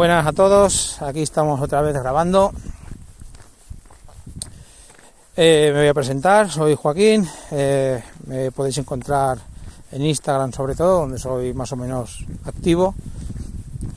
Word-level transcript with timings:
Buenas 0.00 0.24
a 0.26 0.32
todos, 0.32 0.96
aquí 1.02 1.20
estamos 1.20 1.60
otra 1.60 1.82
vez 1.82 1.92
grabando. 1.92 2.54
Eh, 5.36 5.68
me 5.74 5.80
voy 5.80 5.88
a 5.88 5.92
presentar, 5.92 6.50
soy 6.50 6.74
Joaquín, 6.74 7.28
eh, 7.50 8.02
me 8.26 8.50
podéis 8.50 8.78
encontrar 8.78 9.36
en 9.92 10.06
Instagram 10.06 10.54
sobre 10.54 10.74
todo, 10.74 11.00
donde 11.00 11.18
soy 11.18 11.52
más 11.52 11.70
o 11.72 11.76
menos 11.76 12.24
activo, 12.46 12.94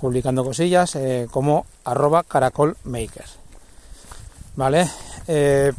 publicando 0.02 0.44
cosillas, 0.44 0.94
eh, 0.98 1.30
como 1.32 1.66
arroba 1.86 2.24
caracolmaker. 2.24 3.24
¿Vale? 4.58 4.90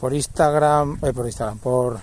por 0.00 0.14
Instagram, 0.14 1.00
por 1.00 1.26
Instagram, 1.26 1.58
por, 1.58 2.00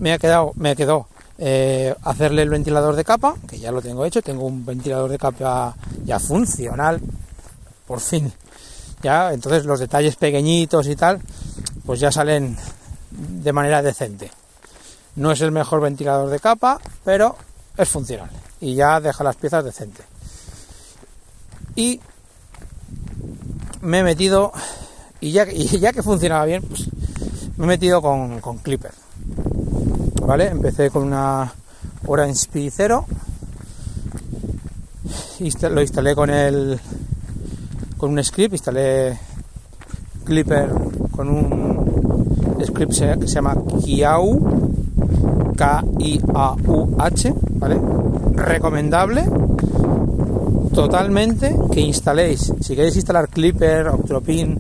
me 0.00 0.12
ha 0.12 0.18
quedado, 0.18 0.52
me 0.56 0.74
quedó 0.74 1.06
eh, 1.38 1.94
hacerle 2.02 2.42
el 2.42 2.50
ventilador 2.50 2.96
de 2.96 3.04
capa, 3.04 3.36
que 3.48 3.58
ya 3.58 3.70
lo 3.70 3.80
tengo 3.80 4.04
hecho, 4.04 4.22
tengo 4.22 4.46
un 4.46 4.64
ventilador 4.64 5.10
de 5.10 5.18
capa 5.18 5.76
ya 6.04 6.18
funcional, 6.18 7.00
por 7.86 8.00
fin. 8.00 8.32
Ya, 9.02 9.32
entonces 9.32 9.64
los 9.64 9.80
detalles 9.80 10.16
pequeñitos 10.16 10.86
y 10.88 10.96
tal, 10.96 11.20
pues 11.86 12.00
ya 12.00 12.10
salen 12.10 12.56
de 13.10 13.52
manera 13.52 13.82
decente. 13.82 14.30
No 15.16 15.32
es 15.32 15.40
el 15.40 15.52
mejor 15.52 15.80
ventilador 15.80 16.30
de 16.30 16.40
capa, 16.40 16.80
pero 17.04 17.36
es 17.76 17.88
funcional 17.88 18.30
y 18.60 18.74
ya 18.74 19.00
deja 19.00 19.24
las 19.24 19.36
piezas 19.36 19.64
decentes. 19.64 20.04
Y 21.74 22.00
me 23.80 24.00
he 24.00 24.02
metido, 24.02 24.52
y 25.20 25.32
ya, 25.32 25.46
que 25.46 26.02
funcionaba 26.02 26.44
bien, 26.44 26.62
pues 26.62 26.88
me 27.56 27.64
he 27.64 27.68
metido 27.68 28.02
con, 28.02 28.40
con 28.40 28.58
Clipper. 28.58 28.92
¿Vale? 30.26 30.48
Empecé 30.48 30.90
con 30.90 31.04
una 31.04 31.52
Orange 32.06 32.46
Pi 32.52 32.70
0, 32.70 33.06
lo 35.70 35.80
instalé 35.80 36.14
con 36.14 36.30
el 36.30 36.80
con 37.96 38.12
un 38.12 38.24
script, 38.24 38.54
instalé 38.54 39.18
Clipper 40.24 40.70
con 41.10 41.28
un 41.28 42.56
script 42.64 42.92
que 42.92 43.26
se 43.26 43.34
llama 43.34 43.56
Kiau, 43.84 45.54
K-I-A-U-H, 45.56 47.34
¿vale? 47.54 47.80
Recomendable 48.34 49.24
totalmente 50.72 51.54
que 51.72 51.80
instaléis. 51.80 52.52
Si 52.60 52.74
queréis 52.76 52.96
instalar 52.96 53.28
Clipper, 53.28 53.88
Octopin, 53.88 54.58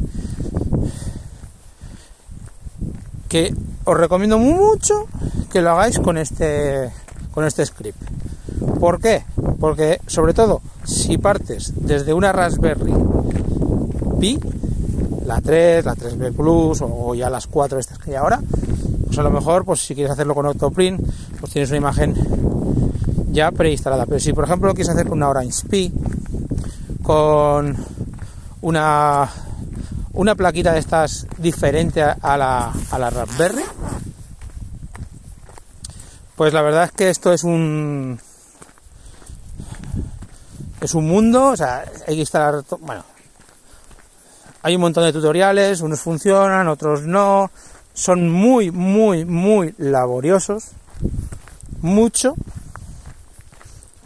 que 3.28 3.54
os 3.84 3.96
recomiendo 3.96 4.38
mucho 4.38 5.06
que 5.50 5.60
lo 5.60 5.70
hagáis 5.70 5.98
con 5.98 6.16
este 6.16 6.90
con 7.32 7.44
este 7.44 7.64
script. 7.66 8.00
¿Por 8.78 9.00
qué? 9.00 9.24
Porque 9.58 10.00
sobre 10.06 10.34
todo 10.34 10.62
si 10.84 11.18
partes 11.18 11.72
desde 11.76 12.14
una 12.14 12.32
Raspberry 12.32 12.94
Pi, 14.20 14.38
la 15.26 15.40
3, 15.40 15.84
la 15.84 15.94
3B 15.94 16.34
Plus 16.34 16.82
o 16.82 17.14
ya 17.14 17.30
las 17.30 17.46
4 17.46 17.78
estas 17.78 17.98
que 17.98 18.10
hay 18.10 18.16
ahora, 18.16 18.40
pues 19.06 19.18
a 19.18 19.22
lo 19.22 19.30
mejor 19.30 19.64
pues 19.64 19.80
si 19.80 19.94
quieres 19.94 20.12
hacerlo 20.12 20.34
con 20.34 20.46
Octoprint, 20.46 21.00
pues 21.38 21.52
tienes 21.52 21.70
una 21.70 21.78
imagen 21.78 22.14
ya 23.32 23.50
preinstalada. 23.50 24.06
Pero 24.06 24.20
si 24.20 24.32
por 24.32 24.44
ejemplo 24.44 24.68
lo 24.68 24.74
quieres 24.74 24.90
hacer 24.90 25.06
con 25.06 25.18
una 25.18 25.28
Orange 25.28 25.68
Pi, 25.68 25.92
con 27.02 27.76
una 28.62 29.28
una 30.12 30.34
plaquita 30.34 30.72
de 30.72 30.80
estas 30.80 31.26
diferente 31.38 32.02
a 32.02 32.36
la, 32.36 32.72
a 32.90 32.98
la 32.98 33.10
Raspberry, 33.10 33.62
pues 36.40 36.54
la 36.54 36.62
verdad 36.62 36.84
es 36.84 36.92
que 36.92 37.10
esto 37.10 37.34
es 37.34 37.44
un 37.44 38.18
es 40.80 40.94
un 40.94 41.06
mundo, 41.06 41.48
o 41.48 41.56
sea, 41.58 41.84
hay 42.06 42.14
que 42.14 42.20
instalar, 42.20 42.64
bueno, 42.80 43.04
hay 44.62 44.74
un 44.74 44.80
montón 44.80 45.04
de 45.04 45.12
tutoriales, 45.12 45.82
unos 45.82 46.00
funcionan, 46.00 46.66
otros 46.68 47.02
no, 47.02 47.50
son 47.92 48.30
muy, 48.30 48.70
muy, 48.70 49.26
muy 49.26 49.74
laboriosos, 49.76 50.68
mucho, 51.82 52.34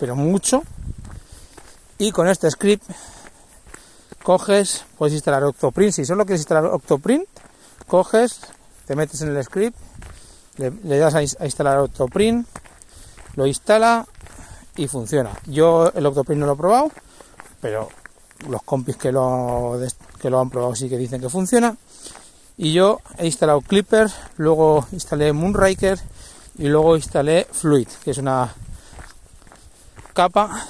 pero 0.01 0.17
mucho, 0.17 0.65
y 1.99 2.11
con 2.11 2.27
este 2.27 2.51
script 2.51 2.83
coges, 4.25 4.85
puedes 4.99 5.15
instalar 5.15 5.45
Octoprint, 5.45 5.93
si 5.93 6.05
solo 6.05 6.27
quieres 6.27 6.41
instalar 6.41 6.65
Octoprint, 6.65 7.29
coges, 7.87 8.41
te 8.87 8.97
metes 8.97 9.23
en 9.23 9.37
el 9.37 9.45
script 9.45 9.84
le, 10.57 10.99
das 10.99 11.15
a, 11.15 11.23
instalar 11.23 11.79
Octoprint, 11.79 12.47
lo 13.37 13.47
instala 13.47 14.07
y 14.77 14.89
funciona. 14.89 15.31
Yo 15.47 15.91
el 15.95 16.07
Octoprint 16.07 16.41
no 16.41 16.47
lo 16.47 16.55
he 16.55 16.57
probado, 16.57 16.91
pero 17.61 17.89
los 18.49 18.63
compis 18.63 18.97
que 18.97 19.13
lo, 19.13 19.79
que 20.21 20.31
lo 20.31 20.41
han 20.41 20.51
probado 20.51 20.75
sí 20.75 20.89
que 20.89 20.99
dicen 20.99 21.21
que 21.21 21.29
funciona. 21.29 21.77
Y 22.57 22.73
yo 22.73 23.01
he 23.19 23.27
instalado 23.27 23.61
Clipper, 23.61 24.09
luego 24.37 24.87
instalé 24.93 25.33
Moonraker 25.33 25.99
y 26.59 26.69
luego 26.69 26.97
instalé 26.97 27.47
Fluid, 27.51 27.89
que 28.05 28.13
es 28.13 28.19
una 28.19 28.55
capa, 30.13 30.65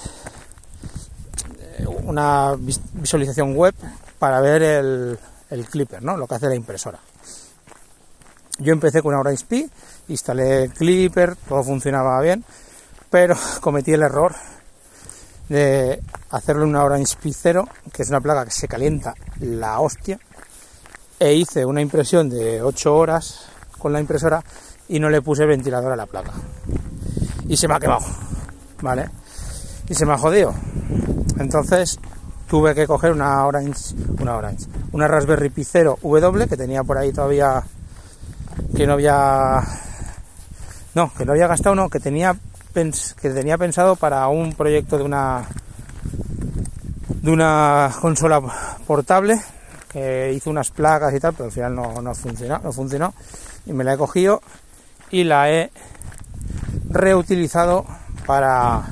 una 2.03 2.55
visualización 2.57 3.55
web 3.55 3.75
para 4.17 4.41
ver 4.41 4.63
el, 4.63 5.19
el 5.51 5.65
Clipper, 5.67 6.01
¿no? 6.01 6.17
lo 6.17 6.27
que 6.27 6.35
hace 6.35 6.47
la 6.47 6.55
impresora. 6.55 6.99
Yo 8.59 8.71
empecé 8.71 9.01
con 9.01 9.09
una 9.09 9.19
Orange 9.19 9.45
Pi, 9.45 9.69
instalé 10.07 10.69
Clipper, 10.69 11.35
todo 11.35 11.63
funcionaba 11.63 12.21
bien, 12.21 12.43
pero 13.09 13.35
cometí 13.61 13.91
el 13.91 14.03
error 14.03 14.33
de 15.49 16.01
hacerle 16.31 16.63
una 16.63 16.83
Orange 16.83 17.15
Pi 17.21 17.33
0, 17.33 17.67
que 17.91 18.03
es 18.03 18.09
una 18.09 18.21
placa 18.21 18.45
que 18.45 18.51
se 18.51 18.67
calienta 18.67 19.13
la 19.39 19.79
hostia, 19.79 20.19
e 21.19 21.33
hice 21.33 21.65
una 21.65 21.81
impresión 21.81 22.29
de 22.29 22.61
8 22.61 22.95
horas 22.95 23.47
con 23.77 23.91
la 23.91 23.99
impresora 23.99 24.43
y 24.87 24.99
no 24.99 25.09
le 25.09 25.21
puse 25.21 25.45
ventilador 25.45 25.91
a 25.91 25.95
la 25.95 26.05
placa. 26.05 26.31
Y 27.47 27.57
se 27.57 27.67
me 27.67 27.75
ha 27.75 27.79
quemado, 27.79 28.05
¿vale? 28.81 29.09
Y 29.87 29.95
se 29.95 30.05
me 30.05 30.13
ha 30.13 30.17
jodido. 30.17 30.53
Entonces 31.37 31.99
tuve 32.47 32.73
que 32.73 32.87
coger 32.87 33.11
una 33.11 33.45
Orange, 33.45 33.95
una 34.19 34.35
Orange, 34.37 34.65
una 34.93 35.07
Raspberry 35.07 35.49
Pi 35.49 35.63
0 35.63 35.99
W 36.01 36.47
que 36.47 36.57
tenía 36.57 36.83
por 36.83 36.97
ahí 36.97 37.11
todavía 37.11 37.63
que 38.75 38.87
no 38.87 38.93
había 38.93 39.61
no, 40.93 41.11
que 41.13 41.25
no 41.25 41.33
había 41.33 41.47
gastado, 41.47 41.75
no, 41.75 41.89
que 41.89 41.99
tenía 41.99 42.35
que 42.73 43.29
tenía 43.29 43.57
pensado 43.57 43.95
para 43.95 44.27
un 44.27 44.53
proyecto 44.53 44.97
de 44.97 45.03
una 45.03 45.47
de 47.07 47.31
una 47.31 47.91
consola 48.01 48.41
portable 48.85 49.39
que 49.89 50.33
hizo 50.33 50.49
unas 50.49 50.71
placas 50.71 51.13
y 51.13 51.19
tal, 51.19 51.33
pero 51.33 51.45
al 51.45 51.51
final 51.51 51.73
no, 51.73 52.01
no 52.01 52.13
funcionó, 52.13 52.59
no 52.59 52.71
funcionó 52.73 53.13
y 53.65 53.73
me 53.73 53.83
la 53.83 53.93
he 53.93 53.97
cogido 53.97 54.41
y 55.09 55.23
la 55.23 55.49
he 55.49 55.71
reutilizado 56.89 57.85
para 58.25 58.83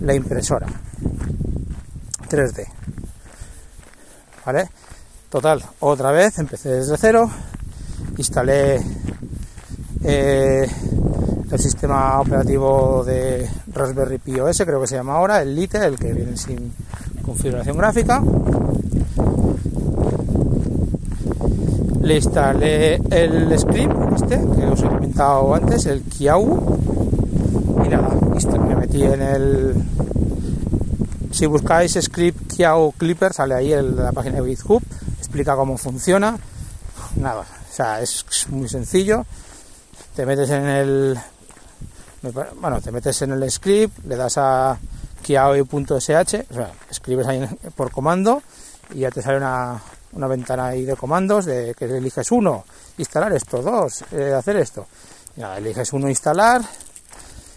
la 0.00 0.14
impresora 0.14 0.66
3D. 2.28 2.66
¿Vale? 4.44 4.68
Total, 5.30 5.62
otra 5.80 6.12
vez 6.12 6.38
empecé 6.38 6.68
desde 6.68 6.96
cero, 6.98 7.30
instalé 8.16 8.80
eh, 10.04 10.68
el 11.50 11.58
sistema 11.58 12.20
operativo 12.20 13.04
de 13.04 13.48
Raspberry 13.72 14.18
Pi 14.18 14.40
OS, 14.40 14.62
creo 14.64 14.80
que 14.80 14.86
se 14.86 14.96
llama 14.96 15.14
ahora, 15.14 15.42
el 15.42 15.54
Lite, 15.54 15.84
el 15.84 15.98
que 15.98 16.12
viene 16.12 16.36
sin 16.36 16.72
configuración 17.22 17.76
gráfica. 17.76 18.22
Le 22.02 22.16
instalé 22.16 23.00
el 23.10 23.58
script 23.58 23.96
este 24.14 24.36
que 24.36 24.66
os 24.66 24.80
he 24.80 24.86
comentado 24.86 25.54
antes, 25.54 25.86
el 25.86 26.02
Kiau. 26.02 26.78
Y 27.84 27.88
nada, 27.88 28.10
me 28.68 28.76
metí 28.76 29.02
en 29.02 29.22
el. 29.22 29.74
Si 31.32 31.46
buscáis 31.46 31.98
script 32.00 32.54
Kiau 32.54 32.92
Clipper, 32.92 33.32
sale 33.32 33.54
ahí 33.54 33.72
en 33.72 33.96
la 33.96 34.12
página 34.12 34.40
de 34.40 34.48
GitHub, 34.48 34.82
explica 35.18 35.56
cómo 35.56 35.76
funciona. 35.76 36.38
Nada, 37.16 37.44
sea, 37.76 38.00
es 38.00 38.24
muy 38.50 38.68
sencillo 38.68 39.24
te 40.16 40.24
metes 40.24 40.48
en 40.48 40.66
el 40.66 41.18
bueno, 42.60 42.80
te 42.80 42.90
metes 42.90 43.22
en 43.22 43.32
el 43.32 43.50
script, 43.50 44.04
le 44.06 44.16
das 44.16 44.38
a 44.38 44.76
kiaoi.sh, 45.22 45.90
o 45.92 46.00
sea, 46.00 46.72
escribes 46.90 47.26
ahí 47.26 47.46
por 47.76 47.92
comando 47.92 48.42
y 48.92 49.00
ya 49.00 49.10
te 49.10 49.20
sale 49.22 49.36
una, 49.36 49.80
una 50.12 50.26
ventana 50.26 50.68
ahí 50.68 50.84
de 50.84 50.96
comandos 50.96 51.44
de 51.44 51.74
que 51.78 51.84
eliges 51.84 52.32
uno, 52.32 52.64
instalar 52.98 53.32
esto, 53.34 53.62
dos, 53.62 54.04
eh, 54.10 54.32
hacer 54.32 54.56
esto. 54.56 54.86
Eliges 55.36 55.92
uno, 55.92 56.08
instalar, 56.08 56.62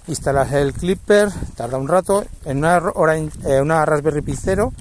instalas 0.07 0.51
el 0.51 0.73
Clipper, 0.73 1.29
tarda 1.55 1.77
un 1.77 1.87
rato, 1.87 2.25
en 2.43 2.57
una, 2.57 2.77
hora, 2.77 3.17
eh, 3.17 3.61
una 3.61 3.85
Raspberry 3.85 4.21
Pi 4.21 4.35
0 4.35 4.73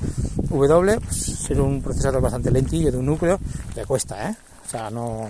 W, 0.50 1.00
pues, 1.00 1.50
un 1.50 1.80
procesador 1.80 2.20
bastante 2.20 2.50
lentillo 2.50 2.90
de 2.90 2.98
un 2.98 3.06
núcleo, 3.06 3.38
te 3.74 3.86
cuesta, 3.86 4.28
¿eh? 4.28 4.36
O 4.68 4.70
sea, 4.70 4.90
no, 4.90 5.26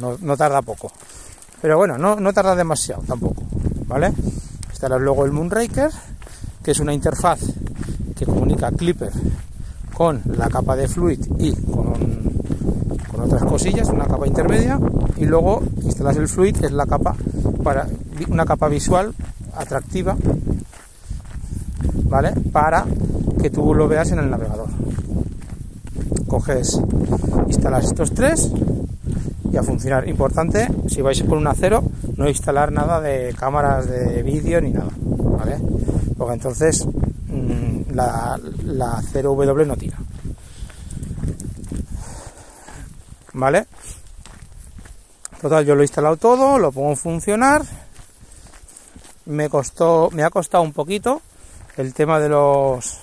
no, 0.00 0.36
tarda 0.38 0.62
poco. 0.62 0.90
Pero 1.60 1.76
bueno, 1.76 1.98
no, 1.98 2.16
no 2.16 2.32
tarda 2.32 2.56
demasiado 2.56 3.02
tampoco, 3.02 3.42
¿vale? 3.86 4.14
Instalas 4.70 5.02
luego 5.02 5.26
el 5.26 5.32
Moonraker, 5.32 5.90
que 6.64 6.70
es 6.70 6.80
una 6.80 6.94
interfaz 6.94 7.40
que 8.16 8.24
comunica 8.24 8.72
Clipper 8.72 9.12
con 9.92 10.22
la 10.38 10.48
capa 10.48 10.74
de 10.74 10.88
Fluid 10.88 11.20
y 11.38 11.52
con, 11.52 12.32
con 13.12 13.20
otras 13.20 13.44
cosillas, 13.44 13.90
una 13.90 14.06
capa 14.06 14.26
intermedia, 14.26 14.80
y 15.18 15.26
luego 15.26 15.62
instalas 15.82 16.16
el 16.16 16.26
Fluid, 16.26 16.56
que 16.56 16.66
es 16.66 16.72
la 16.72 16.86
capa 16.86 17.14
para 17.62 17.86
una 18.30 18.46
capa 18.46 18.68
visual 18.68 19.14
atractiva, 19.54 20.16
¿vale? 22.04 22.32
Para 22.50 22.86
que 23.42 23.50
tú 23.50 23.74
lo 23.74 23.86
veas 23.86 24.12
en 24.12 24.20
el 24.20 24.30
navegador. 24.30 24.68
Coges, 26.26 26.80
instalas 27.48 27.84
estos 27.84 28.14
tres 28.14 28.50
a 29.58 29.62
funcionar. 29.62 30.08
Importante, 30.08 30.68
si 30.88 31.02
vais 31.02 31.22
por 31.22 31.38
un 31.38 31.46
acero, 31.46 31.82
no 32.16 32.28
instalar 32.28 32.72
nada 32.72 33.00
de 33.00 33.34
cámaras 33.38 33.88
de 33.88 34.22
vídeo 34.22 34.60
ni 34.60 34.70
nada, 34.70 34.90
¿vale? 34.98 35.58
Porque 36.16 36.34
entonces 36.34 36.86
mm, 36.86 37.94
la, 37.94 38.38
la 38.64 39.02
0W 39.02 39.66
no 39.66 39.76
tira. 39.76 39.98
¿Vale? 43.34 43.66
Total, 45.40 45.64
yo 45.64 45.74
lo 45.74 45.82
he 45.82 45.84
instalado 45.84 46.16
todo, 46.16 46.58
lo 46.58 46.72
pongo 46.72 46.90
en 46.90 46.96
funcionar. 46.96 47.62
Me 49.26 49.48
costó, 49.48 50.10
me 50.12 50.24
ha 50.24 50.30
costado 50.30 50.64
un 50.64 50.72
poquito 50.72 51.22
el 51.76 51.94
tema 51.94 52.18
de 52.18 52.28
los 52.28 53.00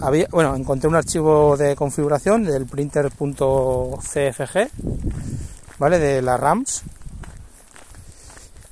había, 0.00 0.28
bueno, 0.30 0.54
encontré 0.54 0.88
un 0.88 0.94
archivo 0.94 1.56
de 1.56 1.74
configuración 1.74 2.44
del 2.44 2.66
printer.cfg, 2.66 4.70
¿vale? 5.80 5.98
De 5.98 6.22
las 6.22 6.38
RAMs. 6.38 6.82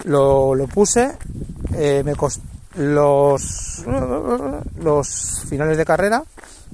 Lo, 0.05 0.55
lo 0.55 0.69
puse, 0.69 1.17
eh, 1.75 2.03
me 2.05 2.15
los, 2.77 3.85
los 4.81 5.45
finales 5.49 5.77
de 5.77 5.85
carrera, 5.85 6.23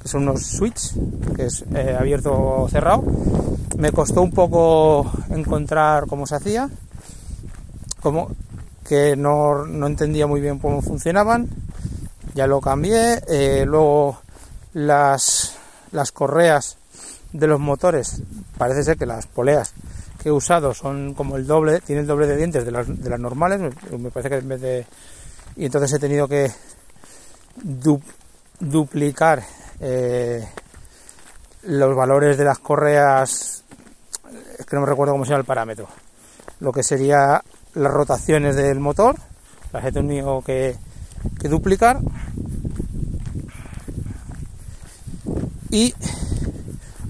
que 0.03 0.09
son 0.09 0.23
unos 0.29 0.43
switch, 0.43 0.93
que 1.35 1.47
es 1.47 1.65
eh, 1.75 1.97
abierto 1.99 2.33
o 2.35 2.69
cerrado, 2.69 3.03
me 3.79 3.93
costó 3.93 4.21
un 4.21 4.31
poco 4.31 5.11
encontrar 5.31 6.07
cómo 6.07 6.27
se 6.27 6.35
hacía, 6.35 6.69
como 8.03 8.31
que 8.87 9.17
no, 9.17 9.65
no 9.65 9.87
entendía 9.87 10.27
muy 10.27 10.43
bien 10.43 10.59
cómo 10.59 10.83
funcionaban, 10.83 11.49
ya 12.35 12.47
lo 12.47 12.61
cambié, 12.61 13.23
eh, 13.27 13.65
luego 13.67 14.19
las, 14.75 15.57
las 15.93 16.13
correas 16.13 16.77
de 17.33 17.47
los 17.47 17.59
motores, 17.59 18.21
parece 18.59 18.85
ser 18.85 18.99
que 18.99 19.07
las 19.07 19.27
poleas 19.27 19.73
he 20.25 20.33
usado 20.33 20.75
son 20.75 21.15
como 21.15 21.37
el 21.37 21.47
doble, 21.47 21.81
tiene 21.81 22.03
el 22.03 22.07
doble 22.07 22.27
de 22.27 22.37
dientes 22.37 22.65
de 22.65 22.71
las, 22.71 22.87
de 22.87 23.11
las 23.11 23.21
normales, 23.21 23.61
me, 23.61 24.11
parece 24.11 24.31
que 24.31 24.37
en 24.37 24.49
vez 24.49 24.61
de... 24.61 24.87
Y 25.57 25.67
entonces 25.67 25.93
he 25.93 25.99
tenido 25.99 26.27
que 26.27 26.51
duplicar 28.61 29.43
eh, 29.81 30.47
los 31.63 31.97
valores 31.97 32.37
de 32.37 32.45
las 32.45 32.59
correas, 32.59 33.65
es 34.59 34.67
que 34.67 34.77
no 34.77 34.83
me 34.83 34.89
recuerdo 34.89 35.13
cómo 35.13 35.25
se 35.25 35.31
llama 35.31 35.41
el 35.41 35.47
parámetro, 35.47 35.89
lo 36.61 36.73
que 36.73 36.83
sería 36.83 37.43
las 37.75 37.93
rotaciones 37.93 38.57
del 38.57 38.81
motor, 38.81 39.17
las 39.73 39.85
he 39.85 39.93
tenido 39.93 40.43
que 40.43 40.77
duplicar 41.49 42.01
y 45.75 45.93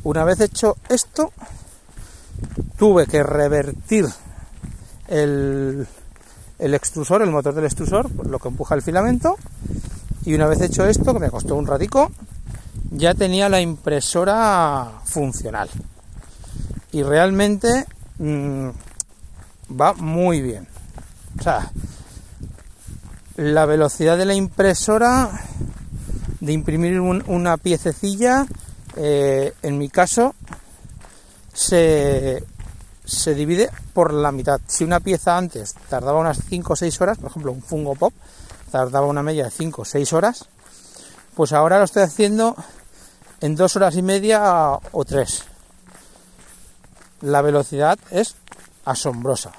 una 0.04 0.24
vez 0.24 0.40
hecho 0.40 0.78
esto 0.88 1.32
tuve 2.76 3.06
que 3.06 3.22
revertir 3.22 4.06
el, 5.08 5.86
el 6.58 6.74
extrusor, 6.74 7.22
el 7.22 7.30
motor 7.30 7.54
del 7.54 7.64
extrusor, 7.64 8.10
lo 8.26 8.38
que 8.38 8.48
empuja 8.48 8.74
el 8.74 8.82
filamento 8.82 9.36
y 10.24 10.34
una 10.34 10.46
vez 10.46 10.60
hecho 10.62 10.86
esto, 10.86 11.12
que 11.12 11.20
me 11.20 11.30
costó 11.30 11.54
un 11.56 11.66
ratico, 11.66 12.10
ya 12.90 13.14
tenía 13.14 13.48
la 13.48 13.60
impresora 13.60 14.90
funcional 15.04 15.68
y 16.92 17.02
realmente 17.02 17.86
mmm, 18.18 18.68
va 19.78 19.92
muy 19.94 20.40
bien. 20.40 20.66
O 21.38 21.42
sea, 21.42 21.70
la 23.36 23.66
velocidad 23.66 24.16
de 24.16 24.24
la 24.24 24.34
impresora 24.34 25.30
de 26.40 26.52
imprimir 26.52 27.00
una 27.00 27.56
piececilla, 27.56 28.46
eh, 28.96 29.52
en 29.62 29.78
mi 29.78 29.88
caso, 29.88 30.34
se, 31.52 32.44
se 33.04 33.34
divide 33.34 33.70
por 33.92 34.12
la 34.12 34.32
mitad. 34.32 34.60
Si 34.66 34.84
una 34.84 35.00
pieza 35.00 35.36
antes 35.36 35.74
tardaba 35.88 36.20
unas 36.20 36.38
5 36.48 36.72
o 36.72 36.76
6 36.76 37.00
horas, 37.00 37.18
por 37.18 37.30
ejemplo, 37.30 37.52
un 37.52 37.62
Fungo 37.62 37.94
Pop 37.94 38.12
tardaba 38.70 39.06
una 39.06 39.22
media 39.22 39.44
de 39.44 39.50
5 39.50 39.82
o 39.82 39.84
6 39.84 40.12
horas, 40.12 40.46
pues 41.34 41.52
ahora 41.52 41.78
lo 41.78 41.84
estoy 41.84 42.02
haciendo 42.02 42.56
en 43.40 43.56
2 43.56 43.76
horas 43.76 43.96
y 43.96 44.02
media 44.02 44.78
o 44.92 45.04
3. 45.04 45.44
La 47.22 47.42
velocidad 47.42 47.98
es 48.10 48.36
asombrosa. 48.84 49.52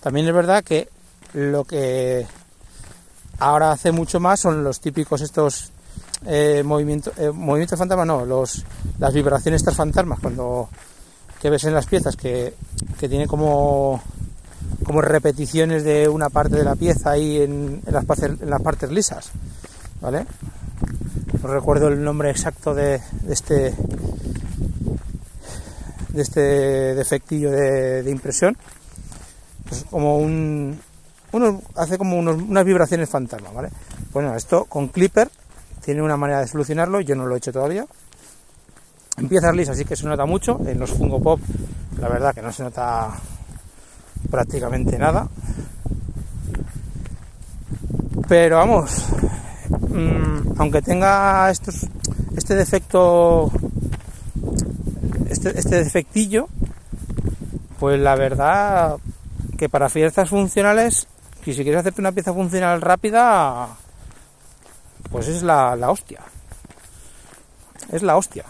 También 0.00 0.26
es 0.26 0.34
verdad 0.34 0.64
que 0.64 0.88
lo 1.32 1.64
que 1.64 2.26
ahora 3.38 3.72
hace 3.72 3.92
mucho 3.92 4.20
más 4.20 4.40
son 4.40 4.64
los 4.64 4.80
típicos 4.80 5.20
estos 5.20 5.70
eh, 6.26 6.62
movimiento, 6.64 7.12
eh, 7.16 7.30
movimiento 7.30 7.76
fantasma, 7.76 8.04
no, 8.04 8.24
los, 8.24 8.64
las 8.98 9.14
vibraciones 9.14 9.60
estas 9.60 9.76
fantasmas, 9.76 10.18
cuando 10.20 10.68
que 11.40 11.50
ves 11.50 11.64
en 11.64 11.74
las 11.74 11.86
piezas 11.86 12.16
que, 12.16 12.54
tiene 12.98 13.26
como, 13.26 14.02
como 14.84 15.00
repeticiones 15.00 15.84
de 15.84 16.08
una 16.08 16.30
parte 16.30 16.56
de 16.56 16.64
la 16.64 16.74
pieza 16.76 17.10
ahí 17.10 17.40
en, 17.40 17.82
las, 17.86 18.04
partes, 18.04 18.40
en 18.40 18.50
las 18.50 18.62
partes 18.62 18.90
lisas, 18.90 19.30
¿vale? 20.00 20.26
No 21.42 21.48
recuerdo 21.48 21.88
el 21.88 22.02
nombre 22.02 22.30
exacto 22.30 22.74
de, 22.74 23.00
este 23.28 23.74
de 26.12 26.22
este 26.22 26.40
defectillo 26.40 27.50
de, 27.50 28.10
impresión, 28.10 28.56
pues 29.68 29.84
como 29.90 30.18
un, 30.18 30.80
uno 31.32 31.62
hace 31.76 31.96
como 31.96 32.18
unas 32.18 32.64
vibraciones 32.64 33.08
fantasma, 33.08 33.50
¿vale? 33.50 33.68
Bueno, 34.12 34.34
esto 34.34 34.64
con 34.64 34.88
Clipper 34.88 35.30
tiene 35.84 36.02
una 36.02 36.16
manera 36.16 36.40
de 36.40 36.48
solucionarlo, 36.48 37.00
yo 37.00 37.14
no 37.14 37.26
lo 37.26 37.34
he 37.34 37.38
hecho 37.38 37.52
todavía. 37.52 37.86
Empieza 39.18 39.52
lisa, 39.52 39.72
así 39.72 39.84
que 39.84 39.96
se 39.96 40.06
nota 40.06 40.26
mucho. 40.26 40.60
En 40.66 40.78
los 40.78 40.90
Fungo 40.90 41.20
Pop, 41.20 41.40
la 42.00 42.08
verdad 42.08 42.34
que 42.34 42.42
no 42.42 42.52
se 42.52 42.62
nota 42.62 43.10
prácticamente 44.30 44.98
nada. 44.98 45.28
Pero 48.28 48.56
vamos, 48.56 49.06
mm, 49.70 50.60
aunque 50.60 50.82
tenga 50.82 51.50
estos, 51.50 51.86
este 52.36 52.54
defecto, 52.54 53.50
este, 55.28 55.58
este 55.58 55.82
defectillo, 55.82 56.48
pues 57.78 57.98
la 57.98 58.14
verdad 58.16 58.98
que 59.56 59.68
para 59.68 59.88
fiestas 59.88 60.28
funcionales, 60.28 61.06
si 61.52 61.62
quieres 61.62 61.80
hacerte 61.80 62.00
una 62.00 62.12
pieza 62.12 62.32
funcional 62.32 62.80
rápida, 62.80 63.68
pues 65.10 65.28
es 65.28 65.42
la, 65.42 65.74
hostia. 65.90 66.20
Es 67.90 68.02
la 68.02 68.16
hostia. 68.16 68.44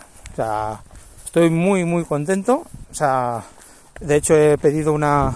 Estoy 1.25 1.51
muy, 1.51 1.85
muy 1.85 2.05
contento. 2.05 2.63
O 2.91 2.95
sea, 2.95 3.43
de 4.01 4.17
hecho 4.17 4.37
he 4.37 4.57
pedido 4.57 4.93
una 4.93 5.35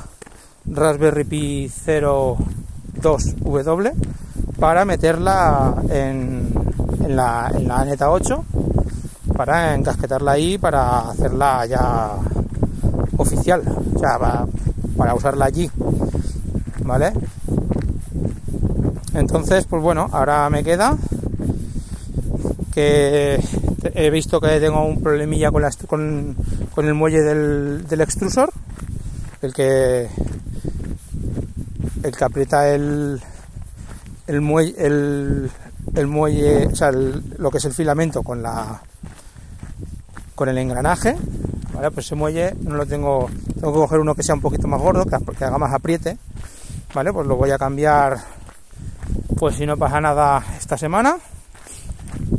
Raspberry 0.64 1.24
Pi 1.24 1.68
02W 1.68 3.92
para 4.60 4.84
meterla 4.84 5.74
en, 5.90 6.54
la, 7.08 7.50
en 7.52 7.66
la 7.66 7.84
Neta 7.84 8.10
8 8.10 8.44
para 9.36 9.74
encasquetarla 9.74 10.30
ahí 10.32 10.58
para 10.58 11.10
hacerla 11.10 11.66
ya 11.66 12.10
oficial 13.16 13.62
o 13.94 13.98
sea 13.98 14.44
para 14.96 15.14
usarla 15.14 15.46
allí 15.46 15.70
vale 16.84 17.12
entonces 19.14 19.64
pues 19.66 19.82
bueno 19.82 20.08
ahora 20.12 20.48
me 20.50 20.62
queda 20.62 20.96
que 22.72 23.42
he 23.94 24.10
visto 24.10 24.40
que 24.40 24.60
tengo 24.60 24.84
un 24.84 25.02
problemilla 25.02 25.50
con, 25.50 26.36
el 26.76 26.94
muelle 26.94 27.22
del, 27.22 28.00
extrusor, 28.00 28.50
el 29.42 29.52
que 29.52 30.08
el 32.02 32.16
que 32.16 32.24
aprieta 32.24 32.68
el, 32.68 33.20
el 34.26 34.40
muelle, 34.40 34.74
el, 34.78 35.50
el 35.94 36.06
muelle, 36.06 36.66
o 36.66 36.74
sea, 36.74 36.90
lo 36.92 37.50
que 37.50 37.58
es 37.58 37.64
el 37.64 37.72
filamento 37.72 38.22
con 38.22 38.42
la 38.42 38.82
con 40.34 40.48
el 40.48 40.58
engranaje, 40.58 41.16
¿vale? 41.74 41.90
Pues 41.90 42.06
ese 42.06 42.14
muelle 42.14 42.54
no 42.62 42.74
lo 42.76 42.86
tengo, 42.86 43.28
tengo 43.54 43.72
que 43.72 43.78
coger 43.78 44.00
uno 44.00 44.14
que 44.14 44.22
sea 44.22 44.34
un 44.34 44.40
poquito 44.40 44.66
más 44.66 44.80
gordo, 44.80 45.04
que, 45.04 45.16
que 45.36 45.44
haga 45.44 45.58
más 45.58 45.72
apriete, 45.72 46.18
¿vale? 46.94 47.12
Pues 47.12 47.26
lo 47.26 47.36
voy 47.36 47.50
a 47.50 47.58
cambiar, 47.58 48.18
pues 49.38 49.56
si 49.56 49.66
no 49.66 49.76
pasa 49.76 50.00
nada 50.00 50.42
esta 50.58 50.76
semana. 50.76 51.18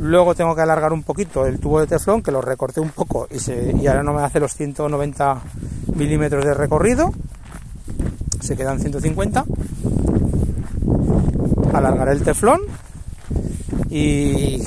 Luego 0.04 0.34
tengo 0.34 0.54
que 0.54 0.60
alargar 0.60 0.92
un 0.92 1.02
poquito 1.02 1.46
el 1.46 1.58
tubo 1.58 1.80
de 1.80 1.86
teflón, 1.86 2.22
que 2.22 2.30
lo 2.30 2.42
recorté 2.42 2.78
un 2.78 2.90
poco 2.90 3.26
y, 3.30 3.38
se, 3.38 3.74
ahora 3.88 4.02
no 4.02 4.12
me 4.12 4.20
hace 4.20 4.38
los 4.38 4.52
190 4.52 5.40
milímetros 5.96 6.44
de 6.44 6.52
recorrido. 6.52 7.10
Se 8.38 8.54
quedan 8.54 8.80
150. 8.80 9.46
Alargaré 11.72 12.12
el 12.12 12.22
teflón 12.22 12.60
y, 13.88 14.62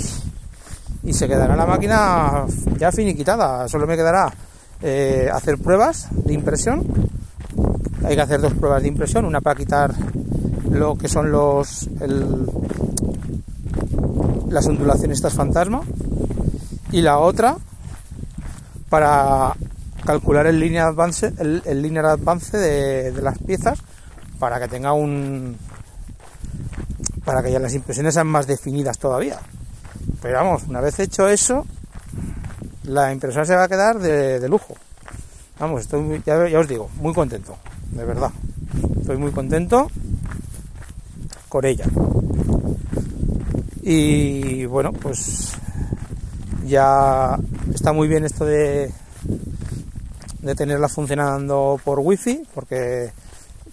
y 1.04 1.14
se 1.14 1.28
quedará 1.28 1.56
la 1.56 1.68
máquina 1.68 2.46
ya 2.80 2.92
finiquitada. 2.92 3.68
Solo 3.68 3.86
me 3.86 3.96
quedará 3.96 4.34
eh, 4.82 5.30
hacer 5.32 5.60
pruebas 5.60 6.08
de 6.12 6.34
impresión. 6.34 6.84
Hay 8.04 8.16
que 8.16 8.22
hacer 8.22 8.42
dos 8.42 8.54
pruebas 8.54 8.82
de 8.82 8.88
impresión, 8.88 9.24
una 9.24 9.42
para 9.42 9.56
quitar 9.56 9.94
lo 10.72 10.98
que 10.98 11.08
son 11.08 11.32
los 11.32 11.88
las 14.50 14.66
ondulaciones 14.68 15.18
estas 15.18 15.34
fantasma 15.34 15.82
y 16.92 17.02
la 17.02 17.20
otra 17.20 17.58
para 18.90 19.54
calcular 20.06 20.48
el 20.48 20.60
linear 20.60 20.88
advance 20.88 21.34
el, 21.38 21.62
el 21.66 21.82
linear 21.82 22.06
advance 22.06 22.58
de, 22.58 23.12
las 23.22 23.38
piezas 23.40 23.80
para 24.40 24.60
que 24.60 24.68
tenga 24.68 24.94
un 24.94 25.58
para 27.26 27.44
que 27.44 27.52
ya 27.52 27.60
las 27.60 27.74
impresiones 27.74 28.14
sean 28.14 28.28
más 28.28 28.48
definidas 28.48 28.98
todavía. 28.98 29.38
Pero 30.22 30.38
vamos 30.38 30.64
una 30.70 30.80
vez 30.80 30.98
hecho 31.00 31.28
eso 31.28 31.66
la 32.84 33.12
impresora 33.12 33.46
se 33.46 33.56
va 33.56 33.64
a 33.64 33.68
quedar 33.68 34.00
de, 34.00 34.48
lujo. 34.48 34.76
Vamos 35.60 35.82
estoy 35.82 36.22
ya 36.26 36.38
os 36.58 36.68
digo 36.68 36.90
muy 37.02 37.14
contento 37.14 37.58
de 37.92 38.06
verdad. 38.06 38.32
Estoy 39.02 39.18
muy 39.18 39.32
contento 39.32 39.90
con 41.50 41.66
ella 41.66 41.86
y 43.90 44.66
bueno, 44.66 44.92
pues 44.92 45.54
ya 46.66 47.40
está 47.74 47.94
muy 47.94 48.10
bien 48.10 48.26
esto 48.26 48.44
de, 48.44 48.92
tenerla 50.58 50.90
funcionando 50.90 51.80
por 51.86 52.00
wifi, 52.02 52.44
porque 52.54 53.12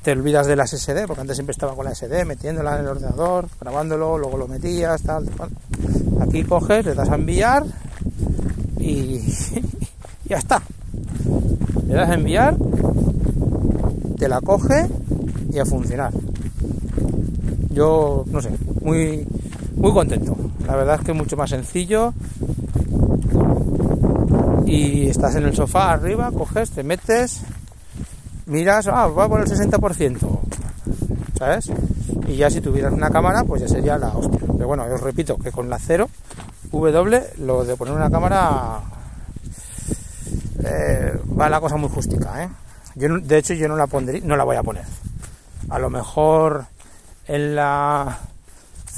te 0.02 0.12
olvidas 0.12 0.46
de 0.46 0.54
las 0.54 0.70
SD, 0.70 1.08
porque 1.08 1.22
antes 1.22 1.36
siempre 1.36 1.50
estaba 1.50 1.74
con 1.74 1.84
la 1.84 1.96
SD, 1.96 2.24
metiéndola 2.26 2.76
en 2.76 2.82
el 2.82 2.88
ordenador, 2.90 3.48
grabándolo, 3.60 4.16
luego 4.16 4.36
lo 4.36 4.46
metías, 4.46 5.02
tal, 5.02 5.28
tal. 5.30 5.50
Aquí 6.20 6.44
coges, 6.44 6.86
le 6.86 6.94
das 6.94 7.08
a 7.08 7.16
enviar 7.16 7.64
y 8.78 9.18
ya 10.26 10.36
está. 10.36 10.62
Le 11.88 11.94
das 11.94 12.08
a 12.08 12.14
enviar, 12.14 12.56
te 14.16 14.28
la 14.28 14.40
coge 14.40 14.86
y 15.50 15.58
a 15.58 15.64
funcionar. 15.64 16.12
Yo, 17.70 18.24
no 18.28 18.40
sé, 18.40 18.50
muy, 18.80 19.26
muy 19.76 19.92
contento. 19.92 20.36
La 20.66 20.76
verdad 20.76 20.96
es 20.98 21.04
que 21.04 21.12
es 21.12 21.16
mucho 21.16 21.36
más 21.36 21.50
sencillo. 21.50 22.14
Y 24.66 25.08
estás 25.08 25.36
en 25.36 25.44
el 25.44 25.54
sofá 25.54 25.92
arriba, 25.92 26.30
coges, 26.32 26.70
te 26.70 26.82
metes, 26.82 27.42
miras, 28.46 28.88
ah, 28.88 29.06
va 29.06 29.28
por 29.28 29.40
el 29.40 29.46
60%, 29.46 30.40
¿sabes? 31.38 31.70
Y 32.26 32.36
ya 32.36 32.50
si 32.50 32.60
tuvieras 32.60 32.92
una 32.92 33.10
cámara, 33.10 33.44
pues 33.44 33.60
ya 33.60 33.68
sería 33.68 33.98
la 33.98 34.08
hostia. 34.08 34.40
Pero 34.40 34.66
bueno, 34.66 34.84
os 34.84 35.00
repito 35.00 35.36
que 35.36 35.52
con 35.52 35.68
la 35.68 35.78
0 35.78 36.08
W, 36.72 37.22
lo 37.38 37.64
de 37.64 37.76
poner 37.76 37.94
una 37.94 38.10
cámara 38.10 38.80
eh, 40.64 41.18
va 41.38 41.48
la 41.48 41.60
cosa 41.60 41.76
muy 41.76 41.90
justica, 41.90 42.42
¿eh? 42.42 42.48
De 42.94 43.38
hecho, 43.38 43.54
yo 43.54 43.68
no 43.68 43.76
la 43.76 43.86
pondría, 43.86 44.20
no 44.24 44.36
la 44.36 44.44
voy 44.44 44.56
a 44.56 44.62
poner. 44.62 44.84
A 45.68 45.78
lo 45.78 45.90
mejor 45.90 46.66
en 47.26 47.54
la 47.56 48.18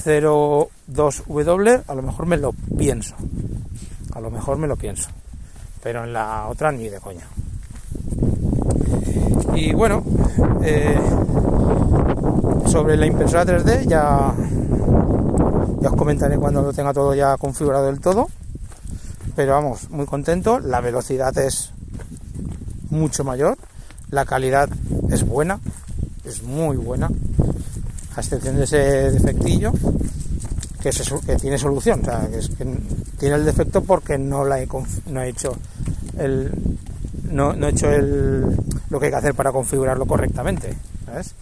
02W, 0.04 1.82
a 1.86 1.94
lo 1.94 2.02
mejor 2.02 2.26
me 2.26 2.36
lo 2.36 2.52
pienso. 2.52 3.14
A 4.12 4.20
lo 4.20 4.30
mejor 4.30 4.58
me 4.58 4.66
lo 4.66 4.76
pienso. 4.76 5.10
Pero 5.82 6.04
en 6.04 6.12
la 6.12 6.46
otra 6.48 6.72
ni 6.72 6.88
de 6.88 7.00
coña. 7.00 7.26
Y 9.54 9.72
bueno, 9.72 10.02
eh, 10.62 10.98
sobre 12.66 12.96
la 12.96 13.06
impresora 13.06 13.44
3D 13.44 13.86
ya, 13.86 14.34
ya 15.80 15.88
os 15.88 15.96
comentaré 15.96 16.36
cuando 16.36 16.62
lo 16.62 16.72
tenga 16.72 16.92
todo 16.92 17.14
ya 17.14 17.36
configurado 17.36 17.86
del 17.86 18.00
todo. 18.00 18.28
Pero 19.34 19.52
vamos, 19.52 19.90
muy 19.90 20.06
contento. 20.06 20.60
La 20.60 20.80
velocidad 20.80 21.36
es 21.38 21.72
mucho 22.90 23.24
mayor. 23.24 23.56
La 24.10 24.24
calidad 24.24 24.68
es 25.10 25.26
buena. 25.26 25.60
Es 26.24 26.42
muy 26.42 26.76
buena 26.76 27.10
a 28.16 28.20
excepción 28.20 28.56
de 28.56 28.64
ese 28.64 28.78
defectillo 29.12 29.72
que, 30.80 30.90
que 31.26 31.36
tiene 31.36 31.58
solución, 31.58 32.00
o 32.00 32.04
sea, 32.04 32.28
que, 32.28 32.66
tiene 33.18 33.36
el 33.36 33.44
defecto 33.44 33.82
porque 33.82 34.18
no 34.18 34.44
la 34.44 34.60
he, 34.60 34.68
no 35.06 35.22
he 35.22 35.28
hecho 35.28 35.56
el 36.18 36.50
no, 37.30 37.52
no, 37.52 37.66
he 37.66 37.70
hecho 37.70 37.90
el, 37.90 38.56
lo 38.88 39.00
que 39.00 39.06
hay 39.06 39.10
que 39.10 39.18
hacer 39.18 39.34
para 39.34 39.52
configurarlo 39.52 40.06
correctamente, 40.06 40.74
¿sabes? 41.04 41.34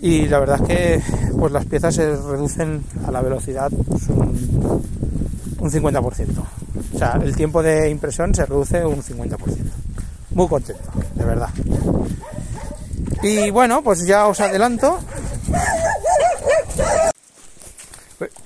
Y 0.00 0.28
la 0.28 0.38
verdad 0.38 0.60
es 0.60 0.68
que 0.68 1.02
pues 1.36 1.52
las 1.52 1.64
piezas 1.64 1.94
se 1.94 2.14
reducen 2.14 2.84
a 3.06 3.10
la 3.10 3.22
velocidad 3.22 3.70
pues, 3.70 4.08
un, 4.08 4.82
un 5.58 5.70
50%. 5.70 6.26
O 6.94 6.98
sea, 6.98 7.18
el 7.22 7.34
tiempo 7.34 7.62
de 7.62 7.90
impresión 7.90 8.34
se 8.34 8.44
reduce 8.44 8.84
un 8.84 9.02
50%. 9.02 9.38
Muy 10.32 10.48
contento, 10.48 10.90
de 11.14 11.24
verdad. 11.24 11.48
Y 13.22 13.50
bueno, 13.50 13.82
pues 13.82 14.06
ya 14.06 14.26
os 14.26 14.40
adelanto 14.40 14.98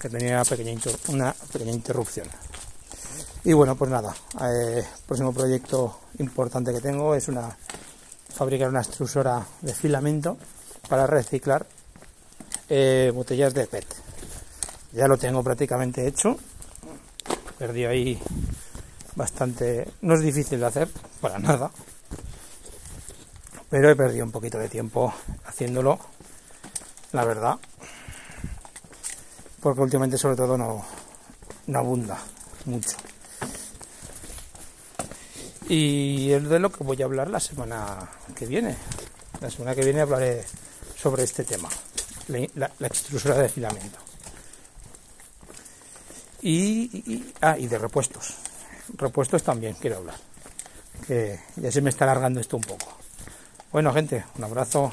que 0.01 0.09
tenía 0.09 0.37
una 0.37 0.45
pequeña, 0.45 0.81
una 1.09 1.35
pequeña 1.53 1.73
interrupción. 1.73 2.27
Y 3.45 3.53
bueno, 3.53 3.77
pues 3.77 3.91
nada, 3.91 4.15
eh, 4.43 4.85
próximo 5.07 5.33
proyecto 5.33 6.01
importante 6.19 6.73
que 6.73 6.81
tengo 6.81 7.15
es 7.15 7.29
una 7.29 7.57
fabricar 8.35 8.69
una 8.69 8.81
extrusora 8.81 9.47
de 9.61 9.75
filamento 9.75 10.39
para 10.89 11.07
reciclar 11.07 11.67
eh, 12.69 13.13
botellas 13.15 13.53
de 13.55 13.67
PET. 13.67 13.87
Ya 14.93 15.07
lo 15.07 15.19
tengo 15.19 15.43
prácticamente 15.43 16.07
hecho. 16.07 16.37
Perdí 17.59 17.85
ahí 17.85 18.19
bastante. 19.15 19.87
No 20.03 20.15
es 20.15 20.23
difícil 20.23 20.61
de 20.61 20.67
hacer, 20.67 20.89
para 21.21 21.39
nada. 21.39 21.71
Pero 23.69 23.91
he 23.91 23.97
perdido 23.97 24.25
un 24.25 24.33
poquito 24.33 24.59
de 24.59 24.69
tiempo 24.69 25.13
haciéndolo, 25.45 25.99
la 27.13 27.25
verdad 27.25 27.59
porque 29.61 29.81
últimamente 29.81 30.19
sobre 30.19 30.37
todo 30.37 30.57
no, 30.57 30.85
no 31.67 31.79
abunda 31.79 32.19
mucho. 32.65 32.97
Y 35.69 36.33
es 36.33 36.49
de 36.49 36.59
lo 36.59 36.71
que 36.71 36.83
voy 36.83 37.01
a 37.01 37.05
hablar 37.05 37.31
la 37.31 37.39
semana 37.39 38.11
que 38.35 38.47
viene. 38.47 38.77
La 39.41 39.51
semana 39.51 39.75
que 39.75 39.85
viene 39.85 40.01
hablaré 40.01 40.45
sobre 40.97 41.23
este 41.23 41.45
tema, 41.45 41.69
la, 42.55 42.71
la 42.79 42.87
extrusora 42.87 43.37
de 43.37 43.49
filamento. 43.49 43.99
Y, 46.43 47.13
y, 47.13 47.35
ah, 47.43 47.57
y 47.57 47.67
de 47.69 47.79
repuestos. 47.79 48.35
Repuestos 48.97 49.43
también 49.43 49.75
quiero 49.75 49.99
hablar. 49.99 50.17
Que 51.07 51.39
ya 51.57 51.71
se 51.71 51.81
me 51.81 51.91
está 51.91 52.05
alargando 52.05 52.41
esto 52.41 52.57
un 52.57 52.63
poco. 52.63 52.87
Bueno, 53.71 53.93
gente, 53.93 54.25
un 54.37 54.45
abrazo 54.45 54.93